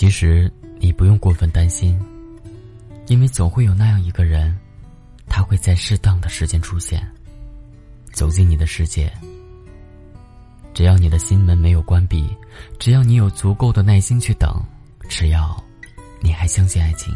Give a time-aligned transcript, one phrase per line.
[0.00, 2.00] 其实你不用过分担心，
[3.08, 4.58] 因为总会有那样一个人，
[5.26, 7.06] 他会在适当的时间出现，
[8.10, 9.12] 走进你的世界。
[10.72, 12.34] 只要你的心门没有关闭，
[12.78, 14.50] 只要你有足够的耐心去等，
[15.06, 15.54] 只要
[16.22, 17.14] 你还相信爱情。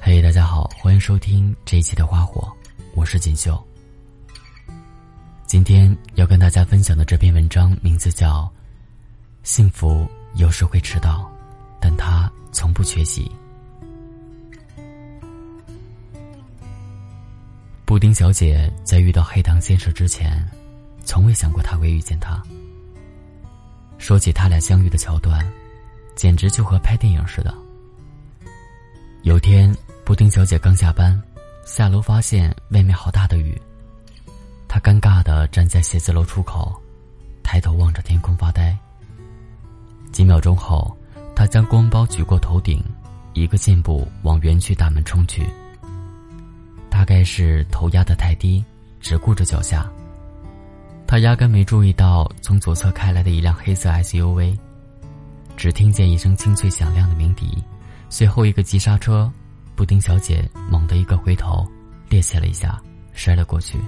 [0.00, 2.52] 嘿，大家好，欢迎收听这一期的花火，
[2.96, 3.64] 我是锦绣。
[5.46, 8.42] 今天要跟大家分享的这篇文章名字叫
[9.42, 11.30] 《幸福有时会迟到，
[11.80, 13.24] 但它从不缺席》。
[17.84, 20.46] 布丁小姐在遇到黑糖先生之前，
[21.04, 22.40] 从未想过他会遇见他。
[23.98, 25.44] 说起他俩相遇的桥段，
[26.14, 27.52] 简直就和拍电影似的。
[29.22, 31.20] 有天，布丁小姐刚下班，
[31.64, 33.60] 下楼发现外面好大的雨。
[34.68, 36.80] 她尴尬的站在写字楼出口，
[37.42, 38.78] 抬头望着天空发呆。
[40.12, 40.96] 几秒钟后，
[41.34, 42.82] 他将公包举过头顶，
[43.32, 45.46] 一个箭步往园区大门冲去。
[46.90, 48.64] 大概是头压得太低，
[49.00, 49.90] 只顾着脚下。
[51.06, 54.56] 他压根没注意到从左侧开来的一辆黑色 SUV，
[55.56, 57.62] 只听见一声清脆响亮的鸣笛，
[58.08, 59.30] 随后一个急刹车，
[59.74, 61.66] 布丁小姐猛地一个回头，
[62.08, 62.80] 趔趄了一下，
[63.12, 63.78] 摔了过去。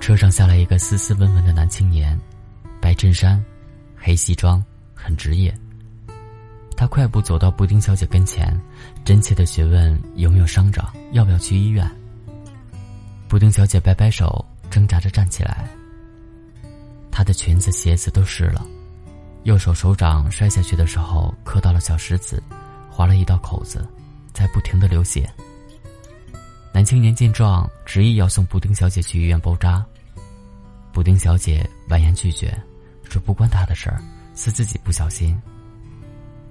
[0.00, 2.18] 车上下来一个斯斯文文的男青年，
[2.80, 3.42] 白衬衫，
[3.96, 5.54] 黑西装，很职业。
[6.76, 8.56] 他快步走到布丁小姐跟前，
[9.04, 11.90] 真切的询问有没有伤着，要不要去医院。
[13.28, 15.68] 布丁小姐摆摆手，挣扎着站起来。
[17.10, 18.64] 她的裙子、鞋子都湿了，
[19.42, 22.40] 右手手掌摔下去的时候磕到了小石子，
[22.88, 23.84] 划了一道口子，
[24.32, 25.28] 在不停的流血。
[26.72, 29.84] 男青年见状，执意要送布丁小姐去医院包扎。
[30.92, 32.56] 布丁小姐婉言拒绝，
[33.04, 34.02] 说不关他的事儿，
[34.34, 35.36] 是自己不小心。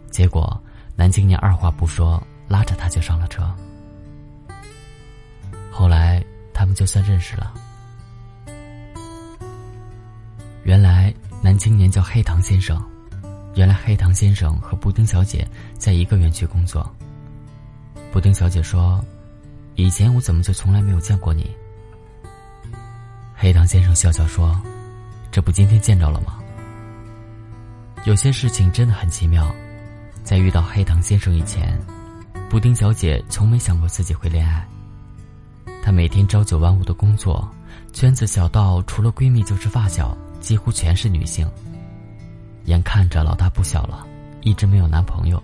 [0.09, 0.59] 结果
[0.95, 3.53] 男青年二话不说，拉着他就上了车。
[5.71, 7.53] 后来他们就算认识了。
[10.63, 12.83] 原来男青年叫黑糖先生，
[13.55, 15.47] 原来黑糖先生和布丁小姐
[15.77, 16.91] 在一个园区工作。
[18.11, 19.03] 布丁小姐说
[19.75, 21.55] ：“以前我怎么就从来没有见过你？”
[23.35, 24.59] 黑糖先生笑笑说
[25.37, 26.39] ：“这不今天见着了吗？”
[28.05, 29.53] 有些事情真的很奇妙，
[30.23, 31.79] 在遇到黑糖先生以前，
[32.49, 34.67] 布丁小姐从没想过自己会恋爱。
[35.83, 37.47] 她每天朝九晚五的工作，
[37.93, 41.47] 圈子小到除了闺蜜就是发小，几乎全是女性。
[42.65, 44.07] 眼看着老大不小了，
[44.41, 45.39] 一直没有男朋友，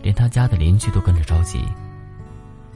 [0.00, 1.62] 连她家的邻居都跟着着急。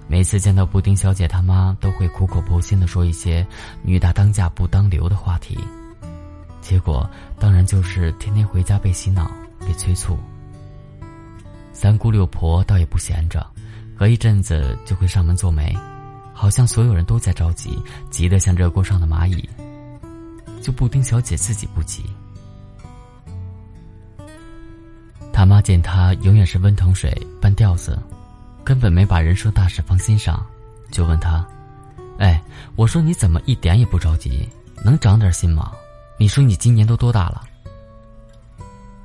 [0.06, 3.46] 每次见到布丁小姐他妈，都会苦口婆心的说一些
[3.80, 5.58] “女大当嫁不当留”的话题，
[6.68, 7.08] 结果
[7.40, 10.18] 当然就是天天回家被洗脑、被催促。
[11.72, 13.46] 三姑六婆倒也不闲着，
[13.96, 15.74] 隔一阵子就会上门做媒，
[16.34, 19.48] 好像所有人都在着急，急得像热锅上的蚂蚁。
[20.60, 22.04] 就布丁小姐自己不急，
[25.32, 27.98] 他妈见她永远是温腾水、半吊子。
[28.62, 30.44] 根本没把人生大事放心上，
[30.90, 31.42] 就问他
[32.20, 32.42] ：“哎，
[32.76, 34.46] 我说你怎么一点也不着急？
[34.84, 35.72] 能长点心吗？
[36.18, 37.42] 你说你今年都多大了？”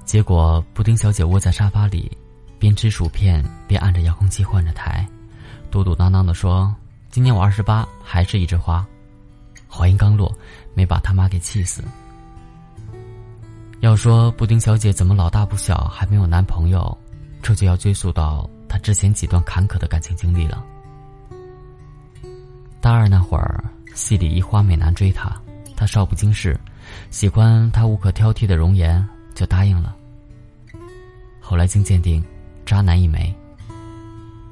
[0.03, 2.11] 结果布丁小姐窝在沙发里，
[2.59, 5.07] 边吃薯片边按着遥控器换着台，
[5.71, 6.75] 嘟嘟囔囔的说
[7.09, 8.85] ：“今年我二十八，还是一枝花。”
[9.69, 10.31] 话音刚落，
[10.75, 11.83] 没把他妈给气死。
[13.79, 16.95] 要说布丁小姐怎么老大不小还没有男朋友，
[17.41, 18.49] 这就要追溯到。
[18.69, 20.63] 她之前几段坎坷的感情经历了。
[22.81, 23.63] 大二那会儿，
[23.93, 25.31] 系里一花美男追她，
[25.75, 26.59] 她少不经事，
[27.09, 29.05] 喜欢他无可挑剔的容颜，
[29.35, 29.95] 就答应了。
[31.39, 32.23] 后来经鉴定，
[32.65, 33.33] 渣男一枚。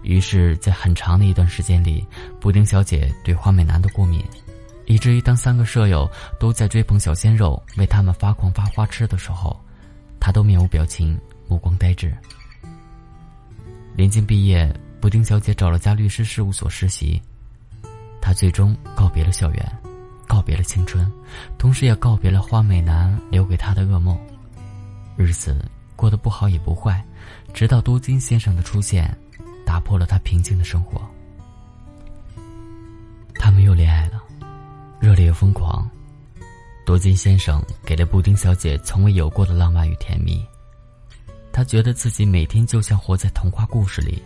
[0.04, 2.06] 于是，在很长的一段时间里，
[2.40, 4.24] 布丁小姐对花美男的过敏，
[4.86, 9.56] 以至于当三个舍友都在追捧小鲜肉，为他们发狂发花痴的时候，
[10.20, 11.16] 她都面无表情，
[11.48, 12.12] 目光呆滞。
[13.96, 17.22] 临近毕业，布丁小姐找了家律师事务所实习。
[18.20, 19.78] 她最终告别了校园，
[20.32, 21.12] 告别了青春，
[21.58, 24.18] 同时也告别了花美男留给她的噩梦。
[25.18, 27.06] 日子过得不好也不坏，
[27.54, 29.14] 直到多金先生的出现，
[29.66, 31.02] 打破了她平静的生活。
[33.36, 34.24] 他们又恋爱了，
[35.02, 35.86] 热烈又疯狂。
[36.86, 40.42] 多金先生给了布丁小姐从未有过的浪漫与甜蜜。
[41.52, 44.24] 他觉得自己每天就像活在童话故事里。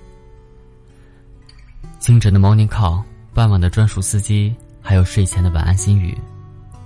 [1.99, 3.01] 清晨的 morning call，
[3.33, 4.55] 傍晚的专属司机，
[4.87, 6.15] 还有睡前的晚安心语，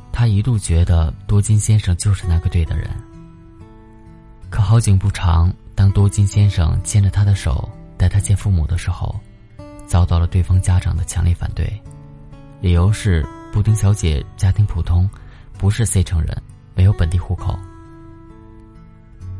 [0.09, 2.89] 他一度觉得多金先生就是那个对的人。
[4.49, 9.19] 可好景不长，当多金先生牵着她的手带她见父母的时候，
[9.85, 11.69] 遭到了对方家长的强烈反对，
[12.61, 15.07] 理由是布丁小姐家庭普通，
[15.57, 16.41] 不是 C 城人，
[16.73, 17.59] 没有本地户口。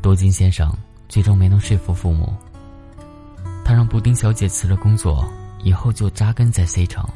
[0.02, 0.70] 多金先生
[1.08, 2.36] 最终没能说服父母，
[3.64, 5.26] 他让布丁小姐辞了工作，
[5.64, 7.08] 以后就扎根在 C 城。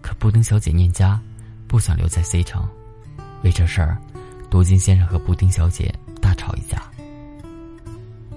[0.00, 1.20] 可布丁小姐念家，
[1.66, 2.66] 不想留在 C 城，
[3.42, 3.98] 为这事儿，
[4.48, 6.82] 多金先生和布丁小姐大吵一架。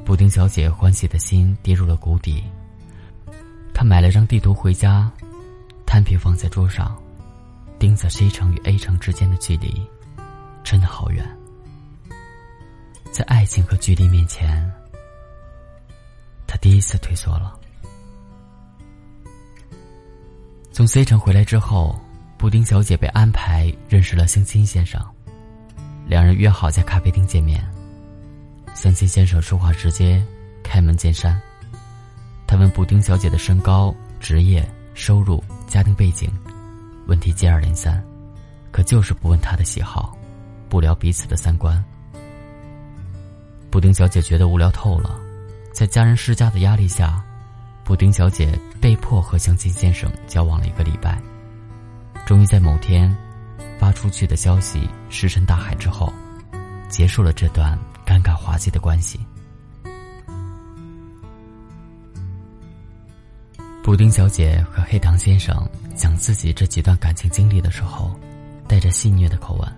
[0.03, 2.43] 布丁小姐欢喜的心跌入了谷底。
[3.73, 5.09] 她买了张地图回家，
[5.85, 6.99] 摊平放在桌上，
[7.79, 9.81] 盯着 C 城与 A 城之间的距离，
[10.63, 11.25] 真的好远。
[13.11, 14.69] 在爱情和距离面前，
[16.47, 17.60] 她第一次退缩了。
[20.73, 21.99] 从 C 城回来之后，
[22.37, 25.01] 布丁小姐被安排认识了相亲先生，
[26.07, 27.61] 两人约好在咖啡厅见面。
[28.73, 30.25] 相亲先生说话直接，
[30.63, 31.39] 开门见山。
[32.47, 36.31] 他问布丁小姐的身高、职业、收入、家庭背景，
[37.05, 38.01] 问题接二连三，
[38.71, 40.17] 可就是不问她的喜好，
[40.69, 41.83] 不聊彼此的三观。
[43.69, 45.19] 布丁小姐觉得无聊透了，
[45.73, 47.21] 在家人施加的压力下。
[47.83, 51.21] 布丁小姐被迫和相亲先生交往了一个礼拜，
[52.25, 53.15] 终于在某天，
[53.79, 56.11] 发出去的消息石沉大海之后，
[56.89, 59.19] 结束了这段尴尬滑稽的关系。
[63.83, 68.11] 布丁小姐和黑糖先生讲自己这几段感情经历的时候，
[68.67, 69.71] 带着戏谑的口吻。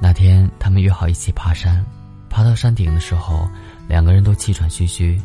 [0.00, 1.84] 那天他们约好一起爬山，
[2.30, 3.46] 爬到山顶的时候，
[3.86, 5.20] 两个人都气喘吁吁。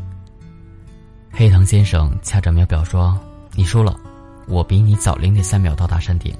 [1.41, 3.19] 黑糖先生掐着秒表说
[3.57, 3.99] ：“你输了，
[4.47, 6.31] 我比你早零点三秒到达山顶。”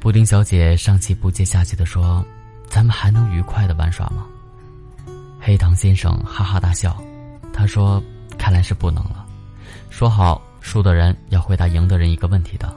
[0.00, 2.24] 布丁小姐上气不接下气的说
[2.66, 4.24] ：“咱们还能愉快的玩耍吗？”
[5.38, 6.96] 黑糖先生哈哈大笑，
[7.52, 8.02] 他说
[8.40, 9.26] ：“看来是不能了，
[9.90, 12.74] 说好输的人要回答赢的人一个问题的。”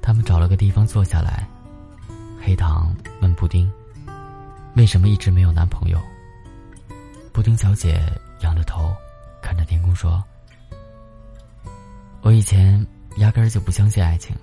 [0.00, 1.44] 他们找了个地方坐下来，
[2.40, 3.68] 黑糖问布丁
[4.76, 6.00] ：“为什么一直没有男朋友？”
[7.34, 8.00] 布丁小姐。
[8.42, 8.94] 仰着头，
[9.42, 10.22] 看着天空说
[12.22, 12.84] ：“我以前
[13.16, 14.34] 压根儿就不相信爱情，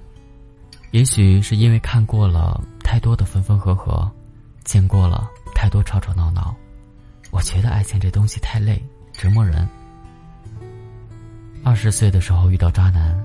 [0.91, 4.09] 也许是因为看过了太多的分分合合，
[4.63, 6.55] 见过了太多吵吵闹闹，
[7.31, 8.81] 我觉得爱情这东西太累，
[9.13, 9.67] 折磨人。
[11.63, 13.19] 二十岁的时候遇到渣男，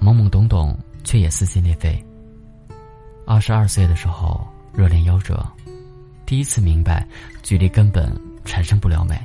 [0.00, 2.04] 懵懵懂懂却也撕心裂肺。
[3.26, 5.46] 二十二岁的时候热恋夭折，
[6.26, 7.06] 第一次明白，
[7.42, 8.12] 距离根本
[8.44, 9.16] 产生不了美。”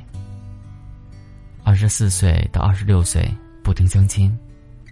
[1.66, 3.28] 二十四岁到二十六岁
[3.60, 4.32] 不停相亲，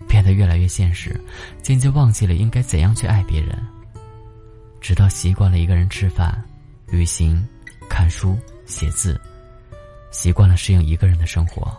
[0.08, 1.18] 变得越来越现实，
[1.62, 3.56] 渐渐忘记了应该怎样去爱别人。
[4.80, 6.36] 直到习惯了一个人吃饭、
[6.88, 7.40] 旅行、
[7.88, 8.36] 看书、
[8.66, 9.18] 写字，
[10.10, 11.72] 习惯了适应一个人的生活，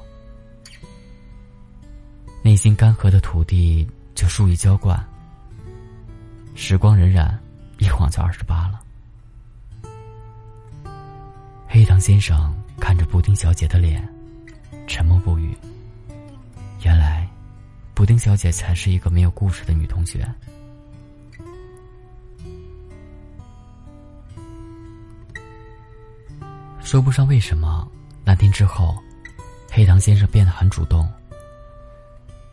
[2.41, 4.97] 内心干涸的土地就疏于浇灌。
[6.55, 7.29] 时光荏苒，
[7.79, 8.81] 一晃就二十八了。
[11.67, 14.14] 黑糖先生看着布丁小姐的脸。
[14.87, 15.57] 沉默不语。
[16.83, 17.27] 原来，
[17.93, 20.27] 布丁小姐才是一个没有故事的女同学。
[26.81, 27.89] 说不上为什么，
[28.23, 28.95] 那天之后，
[29.71, 31.09] 黑糖先生变得很主动。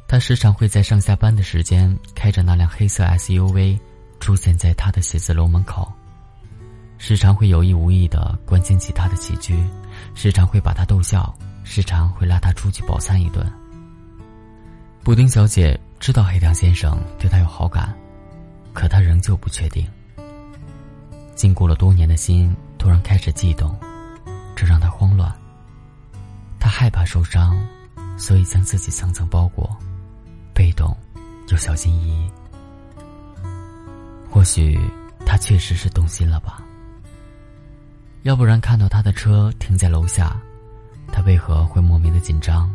[0.09, 3.79] 他时常会在上下班的时间开着那辆黑色 SUV
[4.21, 5.91] 出现在他的写字楼门口，
[6.97, 9.55] 时常会有意无意的关心起他的起居，
[10.15, 11.35] 时常会把他逗笑。
[11.75, 13.51] 时常会拉他出去饱餐一顿。
[15.03, 17.97] 布丁小姐知道黑糖先生对她有好感，
[18.75, 19.89] 可她仍旧不确定。
[21.35, 23.75] 禁锢了多年的心突然开始悸动，
[24.55, 25.35] 这让她慌乱。
[26.61, 27.59] 她害怕受伤，
[28.19, 29.75] 所以将自己层层包裹，
[30.53, 30.95] 被动
[31.49, 32.31] 又小心翼翼。
[34.29, 34.79] 或许
[35.25, 36.63] 他确实是动心了吧？
[38.25, 40.39] 要不然看到他的车停在楼下。
[41.13, 42.75] 他为何会莫名的紧张，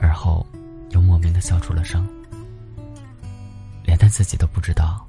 [0.00, 0.44] 而后
[0.90, 2.08] 又莫名的笑出了声？
[3.84, 5.06] 连他自己都不知道，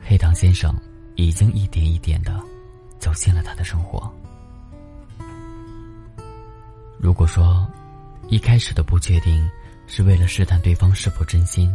[0.00, 0.74] 黑糖先生
[1.16, 2.40] 已经一点一点的
[2.98, 4.10] 走进了他的生活。
[6.98, 7.68] 如果说
[8.28, 9.48] 一开始的不确定
[9.86, 11.70] 是为了试探对方是否真心，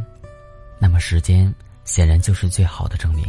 [0.80, 1.54] 那么时间
[1.84, 3.26] 显然就是最好的证明。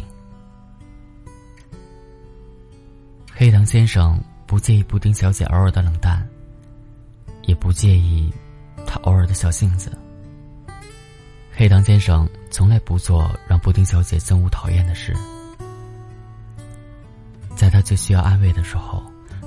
[3.35, 6.27] 黑糖先生不介意布丁小姐偶尔的冷淡。
[7.47, 8.33] 也不介意
[8.87, 9.97] 他偶尔的小性子。
[11.53, 15.17] 黑糖先生从来不做让布丁小姐憎恶讨厌的事。
[17.57, 19.03] 在他最需要安慰的时候，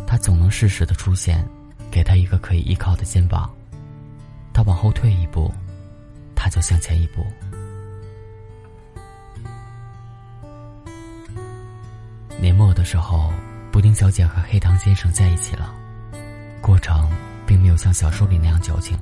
[0.07, 1.47] 他总能适时的出现，
[1.91, 3.47] 给他一个可以依靠的肩膀。
[4.51, 5.53] 他往后退一步，
[6.35, 7.23] 他就向前一步。
[12.41, 13.31] 年末的时候，
[13.71, 15.75] 布丁小姐和黑糖先生在一起了，
[16.61, 17.07] 过程
[17.49, 18.95] 并没有像小说里那样矫情，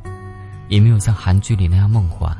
[0.70, 2.34] 也没有像韩剧里那样梦幻，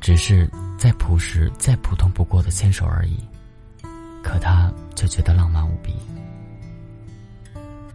[0.00, 3.22] 只是再朴实、再普通不过的牵手而已。
[4.22, 5.94] 可他却觉得浪漫无比。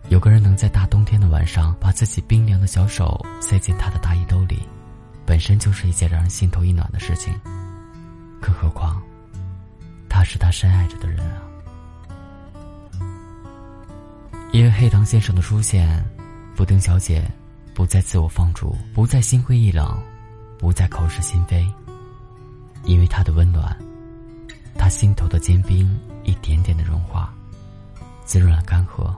[0.10, 4.62] 有个人能在大冬天的晚上把自己冰凉的小手塞进他的大衣兜里，
[5.25, 7.34] 本身就是一件让人心头一暖的事情。
[8.39, 9.01] 更何况，
[10.08, 11.41] 他是他深爱着的人啊。
[14.51, 16.05] 因为黑糖先生的出现，
[16.55, 17.29] 布丁小姐
[17.74, 20.01] 不再自我放逐，不再心灰意冷，
[20.57, 21.69] 不再口是心非。
[22.85, 23.77] 因为他的温暖，
[24.77, 27.33] 他心头的坚冰一点点的融化，
[28.24, 29.13] 滋润了干涸，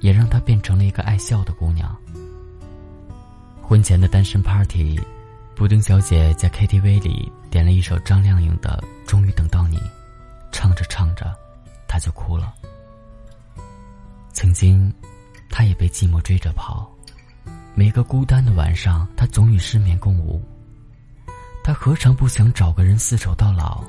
[0.00, 1.96] 也让她变成了一个爱笑的姑娘。
[3.62, 5.00] 婚前的单身 party，
[5.54, 9.78] 布丁小姐在 KTV 里点了一首张靓颖的《终于等到你》，
[10.52, 11.34] 唱着唱着，
[11.88, 12.52] 她就哭了。
[14.32, 14.92] 曾经，
[15.48, 16.90] 他也被寂寞追着跑。
[17.74, 20.42] 每个孤单的晚上，他总与失眠共舞。
[21.62, 23.84] 他何尝不想找个人厮守到老？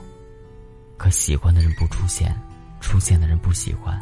[0.97, 2.35] 可喜欢的人不出现，
[2.81, 3.99] 出现的人不喜欢。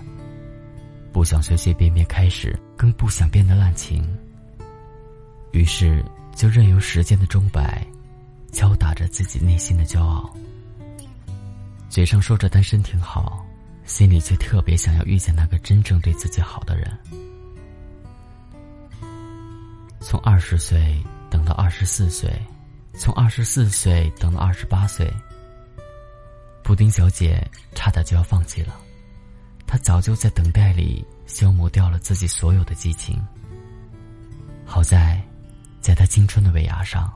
[1.11, 4.03] 不想随随便便开始，更不想变得滥情。
[5.51, 6.03] 于是，
[6.35, 7.85] 就任由时间的钟摆，
[8.51, 10.33] 敲打着自己内心的骄傲。
[11.89, 13.45] 嘴上说着单身挺好。
[13.85, 16.91] 心里却特别想要遇见那个真正对自己好的人。
[20.07, 22.31] 从二十岁等到二十四岁，
[22.93, 25.11] 从二十四岁等到二十八岁，
[26.61, 27.43] 布丁小姐
[27.73, 28.75] 差点就要放弃了。
[29.65, 33.19] 她早就在等待里消磨掉了自己所有的激情。
[34.63, 35.19] 好在，
[35.81, 37.11] 在她青春的尾牙上，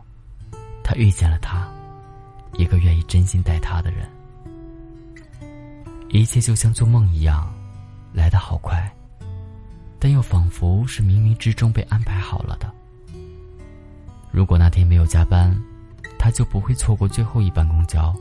[0.84, 1.72] 她遇见了他，
[2.54, 4.10] 一个愿意真心待她的人。
[6.10, 7.54] 一切就像做梦一样，
[8.12, 8.92] 来得好快，
[10.00, 12.74] 但又仿佛是冥冥之中被安排好了的。
[14.32, 15.56] 如果那天没有加班，
[16.18, 18.16] 他就不会错过最后一班公交。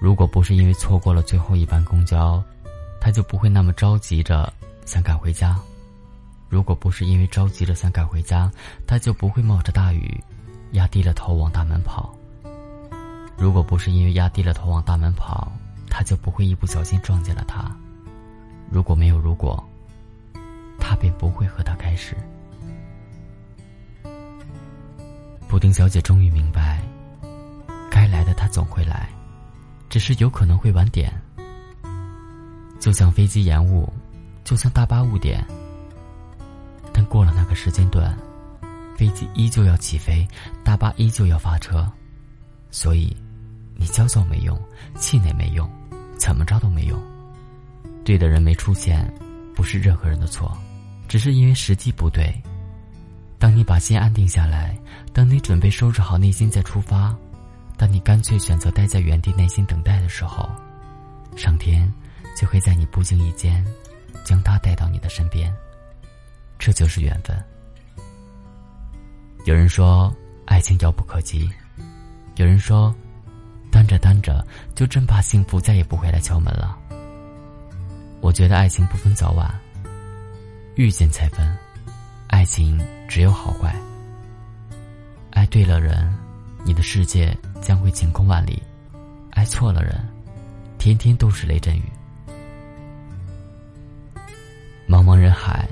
[0.00, 2.42] 如果不是因为错过了最后一班公交，
[3.00, 4.52] 他就不会那么着急着
[4.84, 5.58] 想赶回家。
[6.48, 8.50] 如果不是因为着急着想赶回家，
[8.86, 10.22] 他就不会冒着大雨，
[10.72, 12.14] 压低了头往大门跑。
[13.36, 15.50] 如果不是因为压低了头往大门跑，
[15.90, 17.74] 他就不会一不小心撞见了他。
[18.70, 19.62] 如果没有如果，
[20.78, 22.16] 他便不会和他开始。
[25.48, 26.82] 布丁小姐终于明白，
[27.90, 29.08] 该来的他总会来，
[29.88, 31.12] 只是有可能会晚点。
[32.80, 33.90] 就像飞机延误，
[34.44, 35.44] 就像大巴误点，
[36.92, 38.16] 但过了那个时间段，
[38.96, 40.26] 飞机依旧要起飞，
[40.62, 41.90] 大巴依旧要发车，
[42.70, 43.16] 所以，
[43.76, 44.60] 你焦躁没用，
[44.96, 45.68] 气馁没用。
[46.16, 46.98] 怎么着都没用，
[48.04, 49.12] 对的人没出现，
[49.54, 50.56] 不是任何人的错，
[51.08, 52.32] 只是因为时机不对。
[53.36, 54.78] 当你把心安定下来，
[55.14, 57.16] 当你准备收拾好内心再出发，
[57.78, 60.50] 当你干脆选择待在原地耐心等待的时候，
[61.36, 61.90] 上天
[62.36, 63.64] 就会在你不经意间，
[64.24, 65.54] 将他带到你的身边。
[66.58, 67.40] 这就是缘分。
[69.46, 70.12] 有人说
[70.46, 71.48] 爱情遥不可及，
[72.36, 72.94] 有人说。
[73.70, 76.78] 单着单着，就真怕幸福再也不会来敲门了。
[78.20, 79.52] 我觉得爱情不分早晚，
[80.76, 81.44] 遇见才分。
[82.28, 83.74] 爱情只有好坏。
[85.34, 86.10] 爱对了人，
[86.64, 88.62] 你的世界将会晴空万里；
[89.32, 90.00] 爱错了人，
[90.78, 91.82] 天天都是雷阵雨。
[94.88, 95.68] 茫茫人海，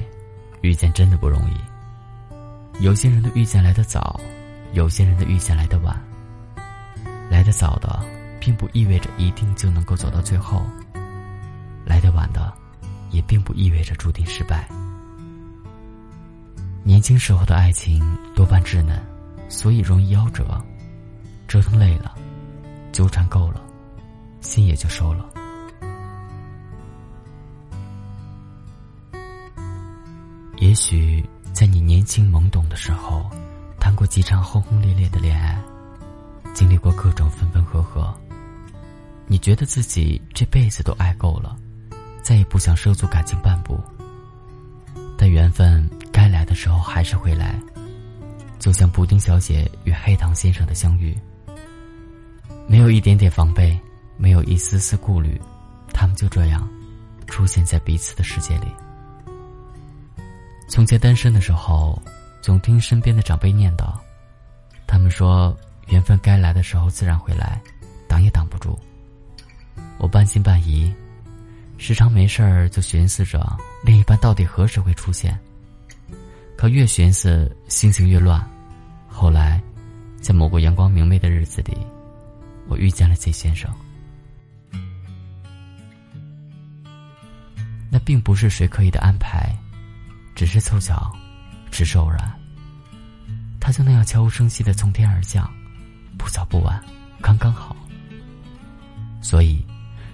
[0.63, 2.83] 遇见真的不容易。
[2.83, 4.21] 有些人的遇见来得早，
[4.73, 5.97] 有些人的遇见来得晚。
[7.31, 8.05] 来得早的，
[8.41, 10.61] 并不意味着一定就能够走到最后；
[11.87, 12.53] 来得晚的，
[13.11, 14.69] 也并不意味着注定失败。
[16.83, 18.03] 年轻时候的爱情
[18.35, 19.01] 多半稚嫩，
[19.53, 20.59] 所以容易夭折。
[21.47, 22.15] 折腾累了，
[22.93, 23.61] 纠缠够了，
[24.41, 25.29] 心也就收了。
[30.57, 33.31] 也许在你年轻懵懂的时候，
[33.79, 35.61] 谈过几场轰轰烈烈的恋爱。
[36.55, 38.15] 经历过各种分分合合，
[39.27, 41.55] 你觉得自己这辈子都爱够了，
[42.23, 43.79] 再也不想涉足感情半步。
[45.19, 47.61] 但缘分该来的时候还是会来，
[48.63, 51.19] 就像布丁小姐与黑糖先生的相遇，
[52.69, 53.77] 没有一点点防备，
[54.17, 55.39] 没有一丝丝顾虑，
[55.93, 56.67] 他们就这样
[57.27, 58.69] 出现在彼此的世界里。
[60.69, 62.01] 从前单身的时候，
[62.41, 63.99] 总听身边的长辈念叨，
[64.87, 65.55] 他们说
[65.89, 67.61] 缘分该来的时候自然会来，
[68.07, 68.79] 挡也挡不住。
[69.99, 70.95] 我半信半疑，
[71.79, 73.45] 时常没事儿就寻思着
[73.85, 75.37] 另一半到底何时会出现。
[76.57, 78.41] 可越寻思，心情越乱。
[79.13, 79.63] 后来，
[80.21, 81.77] 在某个阳光明媚的日子里，
[82.67, 83.71] 我遇见了 Z 先生。
[87.91, 89.55] 那并不是谁刻意的安排，
[90.35, 91.15] 只是凑巧，
[91.71, 92.33] 只是偶然。
[93.61, 95.49] 他就那样悄无声息的从天而降，
[96.19, 96.83] 不早不晚，
[97.21, 97.77] 刚刚好。
[99.21, 99.65] 所以，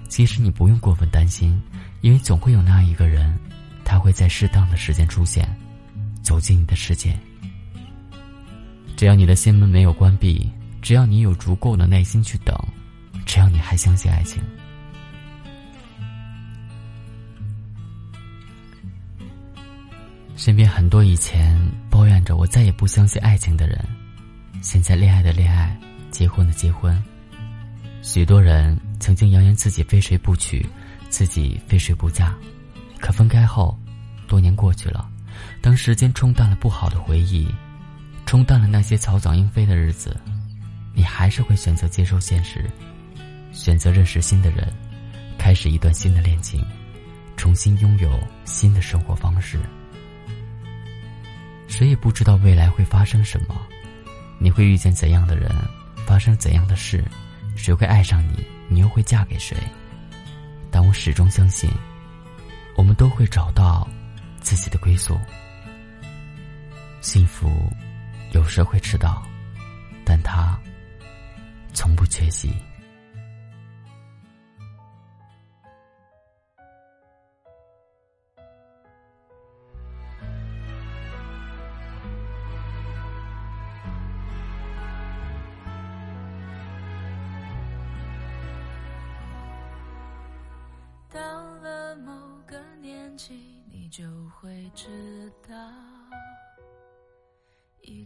[0.08, 1.58] 其实你不用过分担心，
[2.02, 3.38] 因为总会有那样一个人，
[3.84, 5.48] 他会在适当的时间出现，
[6.20, 7.18] 走进你的世界。
[8.98, 10.50] 只要你的心门没有关闭，
[10.82, 12.52] 只要你有足够的耐心去等，
[13.24, 14.42] 只要你还相信爱情。
[20.34, 21.56] 身边很多以前
[21.88, 23.78] 抱怨着我再也不相信爱情的人，
[24.62, 25.78] 现在恋爱的恋爱，
[26.10, 27.00] 结婚的结婚。
[28.02, 30.66] 许多人曾经扬言自己非谁不娶，
[31.08, 32.34] 自己非谁不嫁，
[32.98, 33.78] 可分开后，
[34.26, 35.08] 多年过去了，
[35.62, 37.48] 当时间冲淡了不好的回忆，
[38.28, 40.14] 冲淡了那些草长莺飞的日子，
[40.94, 42.70] 你还是会选择接受现实，
[43.52, 44.70] 选择认识新的人，
[45.38, 46.62] 开始一段新的恋情，
[47.38, 49.58] 重新拥有新的生活方式。
[51.68, 53.58] 谁也不知道未来会发生什么，
[54.38, 55.50] 你会遇见怎样的人，
[56.06, 57.02] 发生怎样的事，
[57.56, 59.56] 谁会爱上你，你又会嫁给谁？
[60.70, 61.70] 但我始终相信，
[62.76, 63.88] 我们都会找到
[64.38, 65.18] 自己的归宿。
[67.00, 67.72] 幸福
[68.32, 69.22] 有时会迟到，
[70.04, 70.58] 但他
[71.72, 72.52] 从不缺席。
[91.10, 91.20] 到
[91.62, 92.12] 了某
[92.46, 95.56] 个年纪，你就会知道，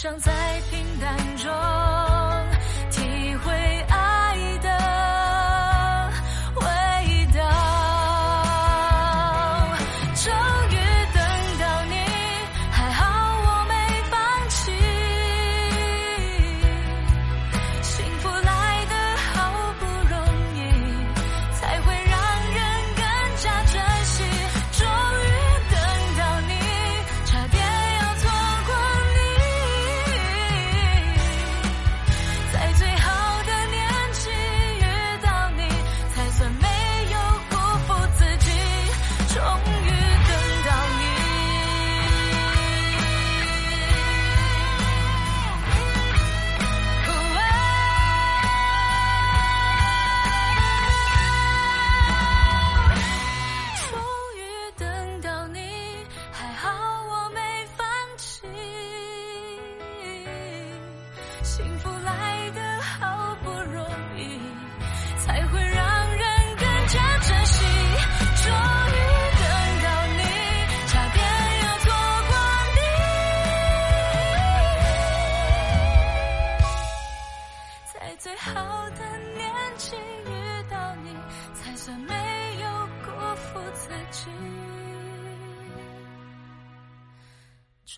[0.00, 0.39] 想在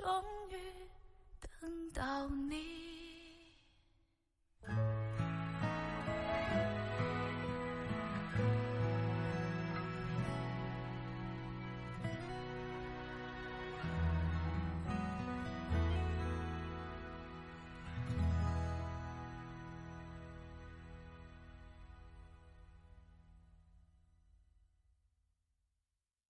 [0.03, 0.57] 终于
[1.61, 2.82] 等到你。